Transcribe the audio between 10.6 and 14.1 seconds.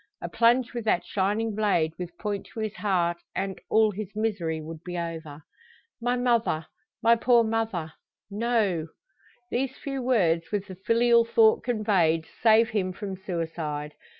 the filial thought conveyed, save him from suicide.